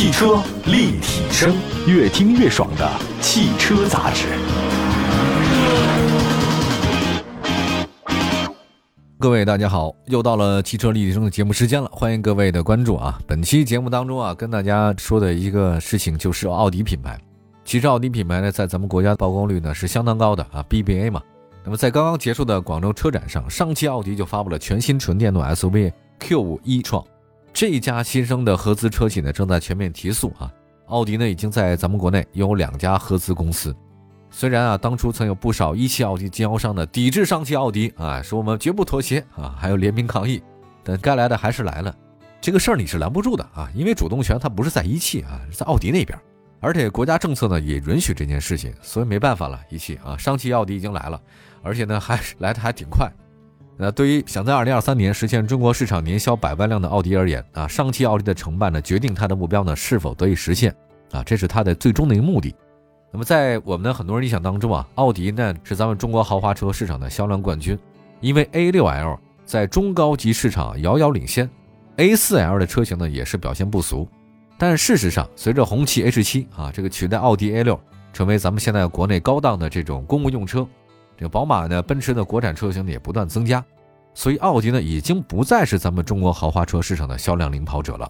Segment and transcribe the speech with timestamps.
[0.00, 1.54] 汽车立体声，
[1.86, 4.28] 越听越爽的汽车杂志。
[9.18, 13.20] 各位大家好，又到了汽车立体声的节目时间了，欢迎各位的关注啊！
[13.26, 17.20] 本期节目当中啊，跟大家说的一个事情就是奥迪品牌。
[17.62, 21.20] 其实奥迪品牌呢，在咱们国家的曝光率呢是相当高的啊，BBA 嘛。
[21.62, 27.04] 那么在刚刚结束的广州车展上，上汽奥迪就发布了全新纯电动 SUV Q5 e-tron。
[27.60, 30.50] 这家新生的合资车企呢，正在全面提速啊。
[30.86, 33.76] 奥迪呢，已经在咱们国内拥有两家合资公司。
[34.30, 40.42] 虽然啊，当初曾有不少一汽奥迪经销商呢抵制上汽奥迪啊，说我们绝不妥协啊，还有联名抗议，
[40.82, 41.94] 但该来的还是来了。
[42.40, 46.18] 这个事儿你是拦不住的啊，因为主动权它不是在一汽啊，是在奥迪那边，
[46.60, 51.20] 而且国家政策呢也允许这件事情，所以没办法了，一汽啊，上汽奥迪已经来了，
[51.62, 53.12] 而且呢还来的还挺快。
[53.82, 60.70] 那对于想在二零二三年实现中国市场年销百万辆的奥迪而言啊，上汽奥迪的承办呢决定它的目标呢是否得以实现
[61.12, 62.54] 啊，这是它的最终的一个目的。
[63.10, 67.78] 那么在我们的很多人理想当中啊，奥迪呢是咱们中国豪华车市场的销量冠军，
[68.20, 71.48] 因为 A6L 在中高级市场遥遥领先
[71.96, 74.06] ，A4L 的车型呢也是表现不俗。
[74.58, 77.78] 但事实上，随着红旗 H7 啊这个取代奥迪 A6
[78.12, 80.66] 成为咱们现在国内高档的这种公务用车，
[81.16, 83.64] 这个宝马呢、奔驰的国产车型呢也不断增加，
[84.20, 88.04] 所以奥迪呢已经不再是咱们中国豪华车市场的销量领跑者了。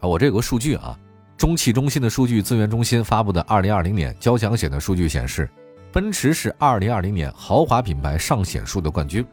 [0.00, 0.98] 啊，我这有个数据啊。
[1.36, 5.48] 中汽中心的数据资源中心发布的2020年交强险的数据显示，
[5.92, 9.24] 奔驰是2020年豪华品牌上险数的冠军，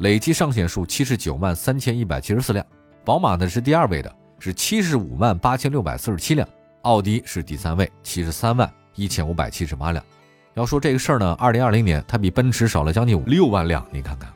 [0.00, 2.66] 累计上险数79万3174辆。
[3.02, 6.46] 宝马呢是第二位的，是75万8647辆。
[6.82, 10.04] 奥迪是第三位，73万1578辆。
[10.52, 13.82] 要说这个事儿呢，2020年它比奔驰少了将近六万辆。
[13.90, 14.30] 你看看，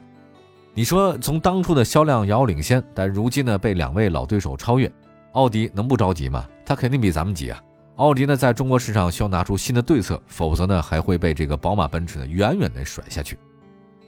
[0.75, 4.91] 你说从当初的销量遥遥领先，但如今呢被两位老对手超越。
[5.33, 6.47] 奥迪能不着急吗？
[6.65, 7.63] 他肯定比咱们急啊！
[7.97, 13.39] 奥迪呢，在中国市场需要拿出新的对策，否则呢，还会被这个宝马、奔驰呢远远的甩下去。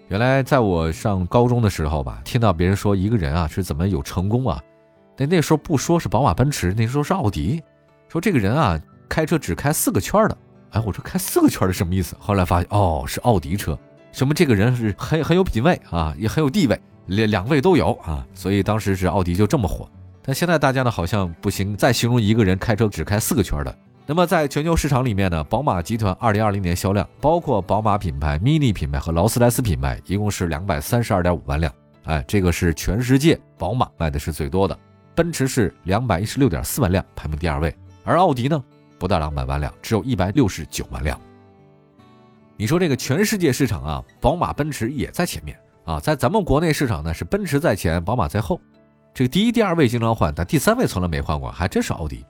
[0.09, 4.63] 原来在我上高中的时候吧，听到别人说一个人啊是怎么有成功啊？
[5.19, 7.63] 那那时候不说是宝马、奔驰，那时候是奥迪。
[8.09, 10.39] 说这个人啊，开车只开四个圈的。
[10.71, 12.17] 哎，我说开四个圈的什么意思？
[12.19, 13.79] 后来发现哦，是奥迪车。
[14.15, 18.25] 什么这个人是很很有品位啊，也很有地位，两两位都有啊。
[18.33, 19.91] 所以当时是奥迪就这么火。
[20.23, 23.77] 但现在大家呢好像不行，再形容一个人开车只开四个圈的。
[24.07, 31.73] 那么在全球市场里面呢，宝马集团二零二零年销量，包括宝马品牌、Mini 品牌和劳斯莱斯品牌，一共是两百三十二点五万辆。
[32.05, 34.79] 哎，这个是全世界宝马卖的是最多的。
[35.17, 37.75] 奔驰是两百一十六点四万辆，排名第二位。
[38.05, 38.63] 而奥迪呢，
[38.97, 41.19] 不到两百万辆，只有一百六十九万辆。
[42.57, 48.61] 你说这个全世界市场啊，宝马、奔驰也在前面啊，在咱们国内市场呢，是奔驰在前，宝马在后。
[49.13, 52.25] 这个第一、第二位经常换，但第三位从来没换过，还真是奥迪。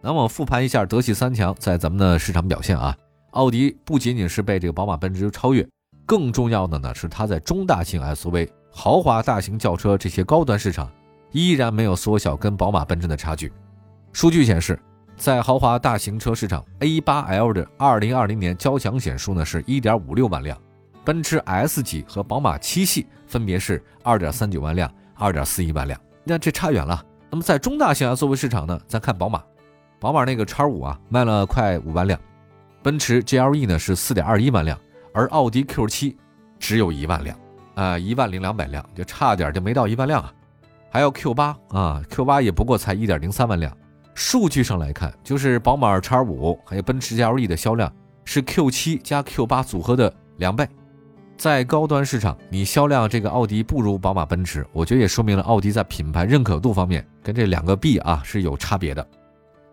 [0.00, 2.96] 那我们复盘一下德系三强在咱们的市场表现啊，
[3.30, 5.66] 奥迪不仅仅是被这个宝马、奔驰超越，
[6.04, 10.90] 更重要的呢是它在中大型 SUV、豪华大型轿车这些高端市场
[11.30, 13.52] 依然没有缩小跟宝马、奔驰的差距。
[14.12, 14.80] 数据显示，
[15.20, 20.56] 在豪华大型车市场，A8L 的2020年交强险数呢是1.56万辆，
[21.04, 26.00] 奔驰 S 级和宝马七系分别是2.39万辆、2.41万辆。
[26.24, 27.04] 那这差远了。
[27.28, 29.42] 那么在中大型 SUV 市场呢，咱看宝马，
[29.98, 32.18] 宝马那个叉五啊，卖了快五万辆，
[32.82, 34.78] 奔驰 GLE 呢是四点二一万辆，
[35.12, 36.16] 而奥迪 Q 七
[36.58, 37.38] 只有一万辆，
[37.74, 40.32] 啊，一万零两百辆，就差点就没到一万辆啊。
[40.90, 43.70] 还有 Q 八啊，Q 八也不过才一点零三万辆。
[44.20, 47.90] 数据上来看，就是宝马叉五还有奔驰 GLE 的销量
[48.26, 50.68] 是 Q 七加 Q 八组合的两倍。
[51.38, 59.04] 在高端市场，你销量这个奥迪不如宝马、奔驰，我觉得也说明了奥迪在品牌认可度方面跟这两个 B 啊是有差别的。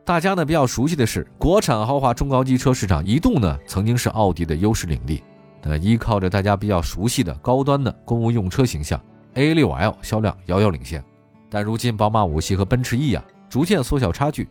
[0.06, 5.22] 大家呢比较熟悉的是，国产豪华中高级车市场一度呢曾经是奥迪的优势领地，
[5.63, 8.97] 呃，依靠着大家比较熟悉的高端的公务用车形象
[9.36, 11.04] ，A6L 销量遥遥领先。
[11.50, 14.48] 但如今宝马五系和奔驰 E 啊逐渐缩小差距，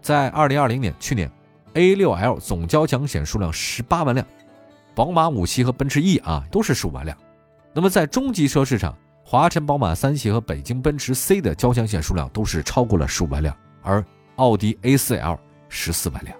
[0.00, 1.30] 在2020年去年
[1.74, 4.26] ，A6L 总交强险数量十八万辆。
[4.94, 7.16] 宝马五系和奔驰 E 啊，都是十五万辆。
[7.72, 14.04] 那么在中级车市场，华晨宝马三系和北京奔驰 C 的交强险数量都是超过了十五万辆，而
[14.36, 16.36] 奥迪 A4L 十四万辆。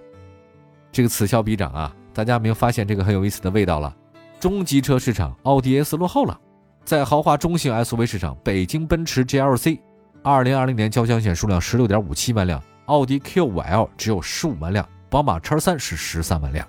[0.91, 3.95] 这个此消彼长啊，大家没有发现这个很有意思的味道了？
[4.39, 6.39] 中级车市场，奥迪 A4 落后了。
[6.85, 9.79] 在豪华中型 SUV 市场，北京奔驰 GLC
[10.25, 16.65] 二零二零年交强险数量十六点五七万辆，奥迪 Q5L 只有十五万辆，宝马叉三是十三万辆。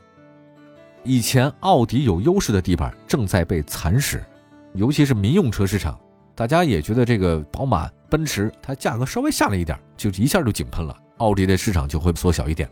[1.05, 4.25] 以前奥迪有优势的地盘正在被蚕食，
[4.73, 5.97] 尤其是民用车市场，
[6.35, 10.97] 大家也觉得这个宝马、奔驰它价格稍微下来一点，就一下就井喷了。
[11.19, 12.69] 奥迪的市场就会缩小一点。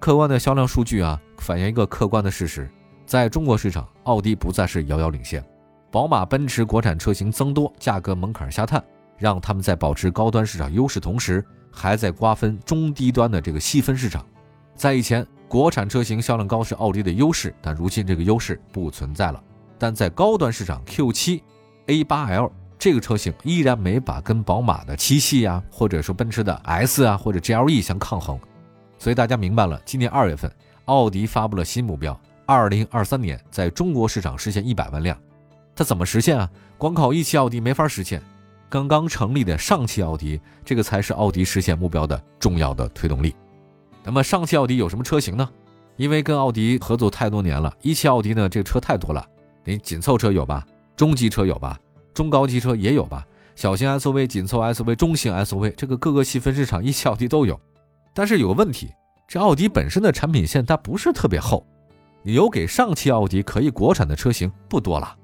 [0.00, 2.68] 客观的销量数据啊，反映一个客观的事实，
[3.06, 5.40] 在中国市场，奥迪不再是遥遥领先，
[5.88, 8.82] 宝马、奔驰国产车型增多，价格门槛下探，
[9.18, 14.24] 让他们在保持高端市场优势同时，还在瓜分中低端的这个细分市场。
[14.74, 19.42] 在以前，国产车型销量高是奥迪的优势，但如今这个优势不存在了。
[19.78, 21.40] 但在高端市场，Q7、
[21.86, 28.38] A8L 这个车型依然没法跟宝马的七系啊，或者说奔驰的 S 啊或者 GLE 相抗衡。
[28.98, 30.50] 所以大家明白了，今年二月份，
[30.86, 35.16] 奥迪发布了新目标，二零二三年在中国市场实现一百万辆。
[35.74, 36.50] 它怎么实现啊？
[36.78, 38.22] 光靠一汽奥迪没法实现，
[38.68, 43.34] 刚刚成立的上汽奥迪，这个才是奥迪实现目标的重要的推动力。
[44.02, 45.48] 那么上汽奥迪有什么车型呢？
[45.96, 49.26] 因为跟奥迪合作太多年了，一汽奥迪呢这个车太多了，
[49.64, 50.66] 你紧凑车有吧？
[50.96, 51.78] 中级车有吧？
[52.12, 53.26] 中高级车也有吧？
[53.54, 57.58] 小型 SUV、紧凑 SUV、中型 SUV，这个各个细分市场一汽奥迪都有。
[58.12, 58.92] 但是有个问题，
[59.26, 61.66] 这奥迪本身的产品线它不是特别厚，
[62.22, 65.16] 你留给上汽奥迪可以国产的车型不多了。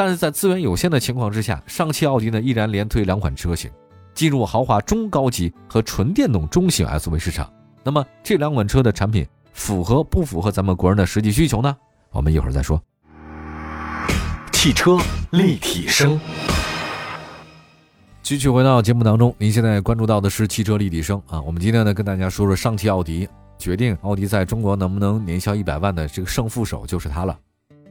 [0.00, 3.70] 但是在资源有限的情况之下，上汽奥迪呢依然连推两款车型，
[4.14, 7.52] 进入豪华中高级和纯电动中型 SUV 市场。
[7.84, 11.76] 那么这两款车的产品符合不符合咱们国人的实际需求呢？
[12.12, 12.82] 我们一会儿再说。
[14.52, 14.96] 汽车
[15.32, 16.18] 立体声。
[18.22, 21.42] 继续回到节目当中，您现在关注到的是汽车立体声啊。
[21.42, 27.38] 我们今天呢跟大家说说上汽奥迪，决定奥迪在中国能不能年销一百万的这个胜负手就是它了。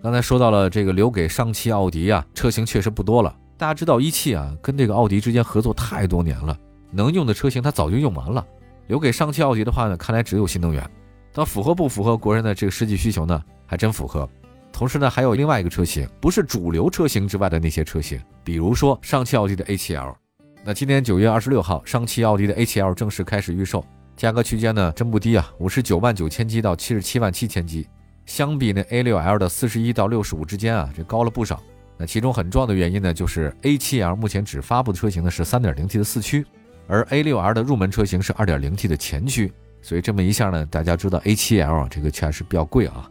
[0.02, 3.36] 刚才说到了这个留给上汽奥迪啊车型确实不多了。
[3.58, 6.58] 大家知道一汽啊跟这个奥迪之间合作太多年了，
[6.90, 8.46] 能用的车型它早就用完了。
[8.88, 10.90] 留给上汽奥迪的话呢，看来只有新能源。
[11.34, 13.44] 它符合不符合国人的这个实际需求呢？
[13.66, 14.28] 还真符合。
[14.72, 20.16] 同时呢，还有另外一个车型，不是主流车型之外的那些车型，比如说上汽奥迪的 A7L。
[20.64, 23.84] 那今年九月二十六号，上汽奥迪的 A7L 正式开始预售，
[24.16, 27.86] 价格区间呢真不低啊，五十九万九千七到七十七万七千七，
[28.30, 31.60] 相比那 A6L 的四十一到六十五之间啊，这高了不少。
[31.98, 36.46] 那其中很重要的原因呢，就是 A7L 目前只发布的车型呢是三点零 T 的四驱，
[36.88, 43.10] 而 A6L 的入门车型是二点零 T 的前驱，所以这么一下呢，大家知道 A7L 这个确实比较贵啊。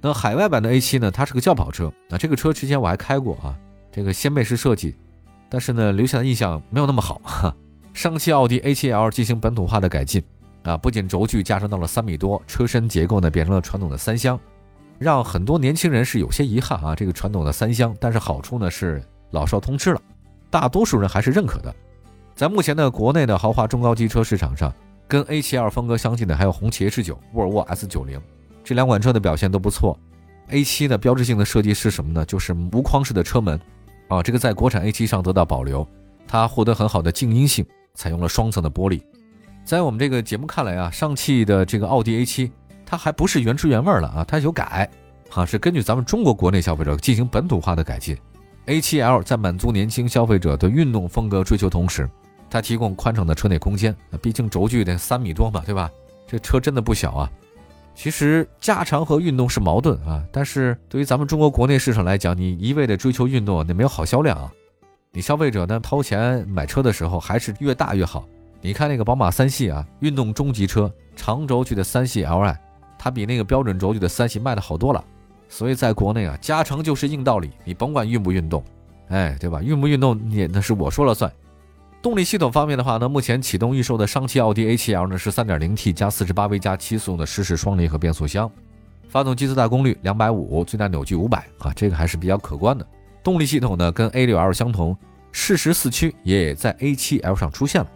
[0.00, 3.58] 那海外版的 A7 呢，它是个轿跑车，那这个车之前我还开过啊，
[3.90, 4.94] 这个掀背式设计。
[5.50, 7.20] 但是呢，留下的印象没有那么好。
[7.24, 7.56] 哈。
[7.92, 10.22] 上汽奥迪 A7L 进行本土化的改进
[10.64, 14.38] 啊，不仅轴距加长到了三米多，车身结构呢变成了传统的三厢，
[14.98, 16.94] 让很多年轻人是有些遗憾啊。
[16.94, 20.00] 这个传统的三厢，但是好处呢是老少通吃了，
[20.50, 21.74] 大多数人还是认可的。
[22.34, 24.72] 在目前的国内的豪华中高级车市场上，
[25.06, 28.18] 跟 A7L 风格相近的还有红旗 H9、沃尔沃 S90，
[28.64, 29.98] 这两款车的表现都不错。
[30.50, 32.24] A7 的标志性的设计是什么呢？
[32.24, 33.60] 就是无框式的车门。
[34.08, 35.86] 啊，这个在国产 A7 上得到保留，
[36.26, 37.64] 它获得很好的静音性，
[37.94, 39.00] 采用了双层的玻璃。
[39.64, 42.50] 在我们这个节目看来啊，上汽的这个奥迪 A7，
[42.84, 44.88] 它还不是原汁原味了啊，它有改，
[45.30, 48.14] 哈，是根据咱们中国国内消费者进行本土化的改进。
[48.66, 52.06] A7L 在满足年轻消费者的运动风格追求同时，
[52.50, 55.90] 它提供宽敞的车内空间，毕竟轴距得三米多嘛，对吧？
[56.26, 57.30] 这车真的不小啊。
[57.94, 64.52] 其实加长和运动是矛盾啊，但是对于咱们中国国内市场来讲，你一味的追求运动，那没有好销量啊。
[65.10, 68.28] 你消费者呢掏钱买车的时候，还是越大越好。
[68.64, 72.56] 你看那个宝马三系啊，运动中级车，长轴距的三系 Li，
[72.98, 75.04] 它比那个标准轴距的三系卖的好多了。
[75.50, 78.64] 所以在国内啊，加长就是硬道理，你甭管运不运动，
[79.08, 79.60] 哎，对吧？
[79.60, 81.30] 运不运动你那是我说了算。
[82.00, 88.50] 动力系统方面的话呢，目前启动预售的上汽奥迪 A7L 呢是 3.0T 加 48V 加七速的湿式双离合变速箱，
[89.10, 92.86] 发动机最大功率250，最大扭矩500啊，这个还是比较可观的。
[93.22, 94.96] 动力系统呢跟 A6L 相同，
[95.32, 97.90] 适时四驱也在 A7L 上出现了。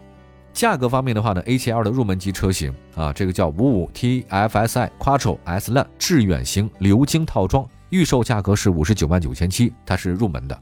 [0.53, 10.59] 价格方面的话呢，A7L 的入门级车型啊，这个叫 55TFSI Quattro S Line 致远型鎏金套装，预售价格是59万九千七，它是入门的。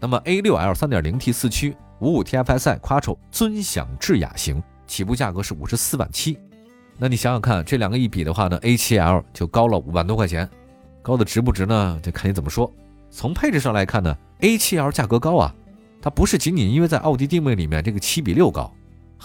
[0.00, 1.76] 那么 A6L 3.0T 四驱。
[1.98, 6.38] 五五 TFSI Quattro 尊享智雅型起步价格是五十四万七，
[6.98, 10.46] 那你想想看，这两个一比的话呢，A7L 就高了五万多块钱，
[11.00, 11.98] 高的值不值呢？
[12.02, 12.70] 就看你怎么说。
[13.10, 15.54] 从配置上来看呢，A7L 价格高啊，
[16.02, 18.70] 它不是仅仅因为在奥迪定位里面这个七比六高，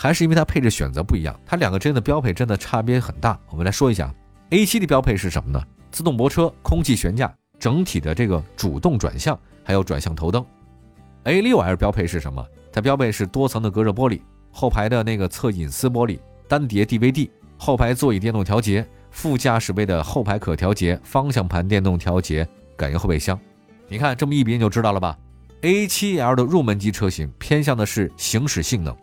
[0.02, 3.40] 还是因为它配置选择不一样，它两个之间的标配真的差别很大。
[3.52, 4.12] 我们来说一下
[4.50, 5.64] ，A7 的标配是什么呢？
[5.92, 10.44] 自动泊车、空气悬架、整体的这个主动转向，还有转向头灯。
[11.26, 12.44] A6L 标配是什么？
[12.74, 14.20] 它标配是多层的隔热玻璃，
[14.52, 16.18] 后排的那个侧隐私玻璃，
[16.48, 23.40] 单碟 DVD，后排座椅电动调节，副驾驶位的后排可调节，方向盘电动调节，感应后备箱。
[23.88, 25.16] 你看这么一比你就知道了吧
[25.62, 28.98] ？A7L 的入门级车型偏向的是行驶性能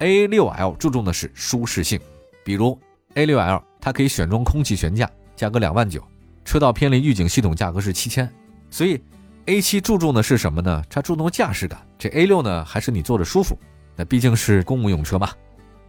[0.00, 2.00] ，A6L 注重的是舒适性。
[2.42, 2.76] 比如
[3.14, 6.02] A6L，它可以选装空气悬架，价格两万九，
[6.44, 8.28] 车道偏离预警系统价格是七千。
[8.70, 9.00] 所以
[9.46, 10.82] A7 注重的是什么呢？
[10.90, 11.80] 它注重驾驶感。
[11.98, 13.56] 这 A6 呢，还是你坐着舒服。
[13.94, 15.30] 那毕竟是公务用车嘛。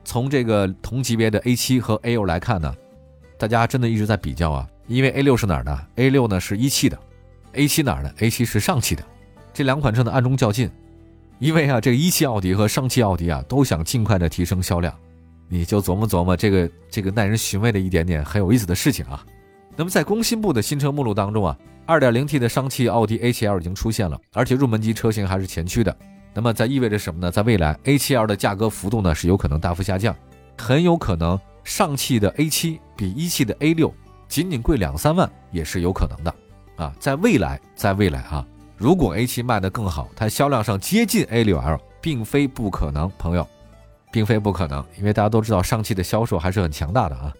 [0.03, 2.75] 从这个同级别的 A7 和 A6 来看呢，
[3.37, 4.67] 大家真的一直在比较啊。
[4.87, 6.99] 因为 A6 是哪儿的？A6 呢是一汽的
[7.53, 9.03] ，A7 哪儿的？A7 是上汽的。
[9.53, 10.69] 这两款车呢暗中较劲，
[11.41, 14.95] 因为啊，这个一汽奥迪和上汽奥迪啊都想尽快的提升销量。
[15.49, 19.25] 你就琢磨琢磨这个这个耐人寻味的一点点很有意思的事情啊。
[19.75, 21.57] 那么在工信部的新车目录当中啊
[21.87, 25.97] ，2.0T 的上汽奥迪 A7L 已经出现了，而且入门级车型还是前驱的。
[26.31, 27.31] 那么在意味着什么呢？
[27.31, 30.15] 在未来，A7L 的价格幅度呢是有可能大幅下降，
[30.59, 33.91] 很有可能上汽的 A7 比一汽的 A6
[34.27, 36.35] 仅仅贵两三万也是有可能的
[36.75, 36.93] 啊。
[36.99, 38.45] 在未来，在未来啊，
[38.81, 43.47] 如果 A7 卖得更好，它销量上接近 A6L，并非不可能，朋友，
[44.11, 47.31] 并非不可能，因为大家都知道上汽的销售还是很强大的啊。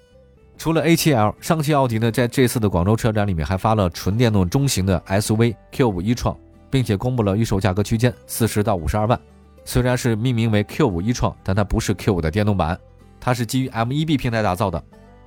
[0.55, 6.37] 除了 A7L，上汽奥迪呢在这次的广州车展里面还发了纯电动中型的 SUV Q5 e 创。
[6.71, 9.19] 并且公布了预售价格区间四十到五十二万，
[9.65, 12.79] 虽然是命名为 Q5 一创，但它不是 Q5 的电动版，
[13.19, 14.81] 它是基于 MEB 平台打造的，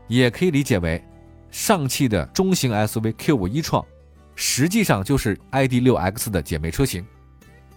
[0.09, 1.04] 也可以理解为
[1.50, 3.85] 上汽的中型 SUV Q5 一创，
[4.35, 7.05] 实际上就是 ID.6X 的姐妹车型。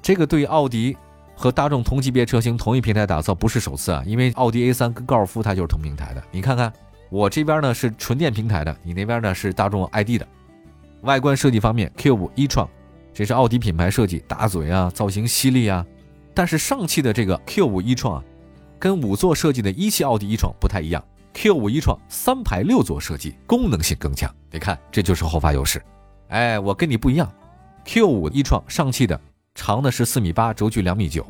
[0.02, 0.96] 这个对于奥迪
[1.36, 6.24] 和大众同级别车型同一平台打造不是首次啊，因为奥迪 A3 跟高尔夫它就是同平台的。
[6.32, 6.72] 你看看
[7.10, 10.28] 我这边呢是纯电平台的，你那边呢是大众 ID 的。
[11.02, 12.68] 外观设计方面，Q5 一创。
[13.14, 15.86] 这是奥迪品牌设计，大嘴啊，造型犀利啊。
[16.34, 18.24] 但是上汽的这个 Q5 一创啊，
[18.78, 21.04] 跟五座设计的一汽奥迪一创不太一样。
[21.34, 24.34] Q5 一创三排六座设计，功能性更强。
[24.52, 25.82] 你看，这就是后发优势。
[26.30, 27.32] 哎，我跟你不一样。
[27.86, 29.20] Q5 一创上汽的
[29.56, 31.26] 长的是四米八，轴距两米九。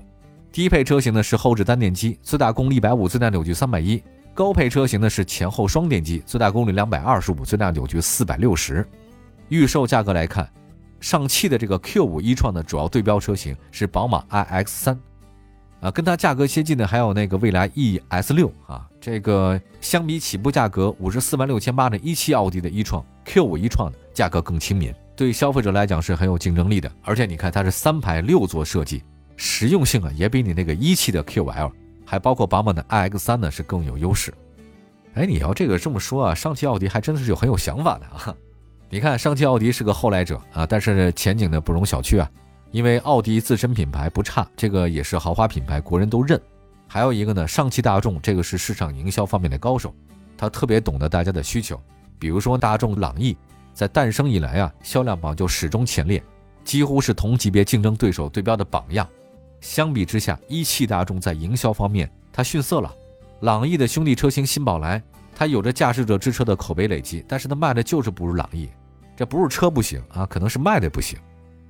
[0.52, 4.02] 低配车型呢是后置单电机，最大功率一百五，最大扭矩三百一。
[4.34, 8.86] 高配车型呢是前后双电机，最大功率两百二十五，最大扭矩四百六十。
[9.50, 10.50] 预售价格来看。
[11.00, 14.98] 上汽的这个 Q5 一创的主要对标车型是宝马 iX3，
[15.80, 26.92] 啊，跟它价格接近的还有那个蔚来 ES6 啊，这个相比起步价格五十四万六千八的一汽奥迪的一创 Q5 一创的价格更亲民，对消费者来讲是很有竞争力的。
[27.04, 29.04] 而且你看它是三排六座设计，
[29.36, 31.72] 实用性啊也比你那个一汽的 QL，
[32.04, 34.34] 还包括宝马的 iX3 呢是更有优势。
[35.14, 38.36] 哎，你要这个这么说啊，上汽奥迪还真的是有很有想法的啊。
[38.90, 42.32] 你看，上汽奥迪是个后来者啊，但是前景呢不容小觑啊，
[42.72, 46.42] 因为奥迪自身品牌不差，这个也是豪华品牌，国人都认。
[46.88, 49.94] 还有一个呢，上汽大众这个是市场营销方面的高手，
[50.36, 51.80] 他特别懂得大家的需求。
[52.20, 53.38] 比如说大众朗逸，
[53.78, 56.24] 在诞生以来啊，销量榜就始终前列，
[56.64, 59.08] 几乎是同级别竞争对手对标的榜样。
[59.62, 62.92] 相比之下，一汽大众在营销方面它逊色了。
[63.42, 65.00] 朗逸的兄弟车型新宝来。
[65.36, 68.68] 它有着驾驶者之车的口碑累积，但是它卖的就是不如朗逸，
[69.16, 71.16] 这不是车不行啊，可能是卖的不行。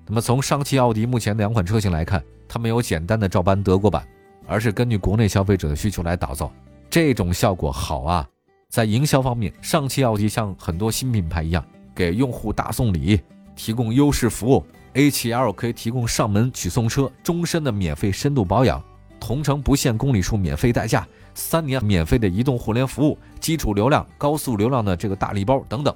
[0.05, 4.07] 那么从上汽奥迪目前两款车型来看，它没有简单的照搬德国版，
[4.47, 6.49] 而是根据国内消费者的需求来打造，
[6.89, 8.25] 这种效果好啊。
[8.69, 11.65] 在营销方面，上汽奥迪像很多新品牌一样，
[11.97, 13.19] 给用户大送礼，
[13.55, 14.63] 提供优势服务。
[14.93, 18.79] A7L 可以提供上门取送车，终身的免费深度保养，
[19.19, 21.07] 同城不限公里数免费代驾。
[21.33, 25.93] 三年免费的移动互联服务，基础流量、高速流量的这个大礼包等等。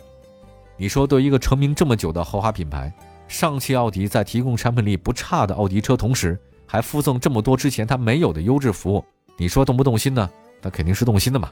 [0.75, 2.91] 你说，对一个成名这么久的豪华品牌，
[3.27, 9.05] 上汽奥迪在提供产品力不差的奥迪车，同时还附赠这么多之前它没有的优质服务，
[9.37, 10.27] 你说动不动心呢？
[10.63, 11.49] 那肯定是动心的嘛。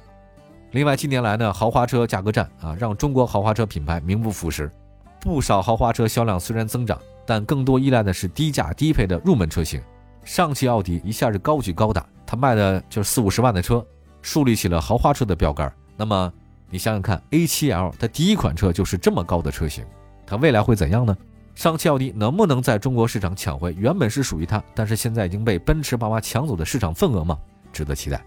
[0.71, 4.71] 另外，近年来呢，豪华车价格战啊，让中国豪华车品牌名不副实，
[5.19, 9.81] 不少豪华车销量虽然增长，但更多依赖的是低价低配的入门车型。
[10.23, 12.05] 上汽奥迪一下子高举高打。
[12.23, 13.83] 它卖的就是四五十万的车，
[14.21, 15.73] 树立起了豪华车的标杆。
[15.97, 16.31] 那么
[16.69, 19.83] 你想想看，A7L 它第一款车就是这么高的车型，
[20.27, 21.17] 它未来会怎样呢？
[21.55, 27.35] 上汽奥迪能不能在中国市场抢回原本是属于它，但是现在已经被奔驰、宝马抢走的市场份额吗？
[27.73, 28.23] 值得期待。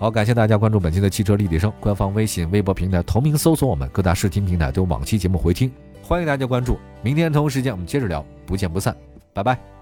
[0.00, 5.70] 好，感谢大家关注本期的汽车立体声官方微信、微博平台，同名搜索我们各大视听平台都有往期节目回听。
[6.00, 8.96] 欢迎大家关注，明天同一时间我们接着聊，不见不散，
[9.34, 9.79] 拜拜。